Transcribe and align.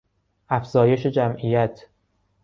افزایش 0.49 1.05
جمعیت 1.05 1.81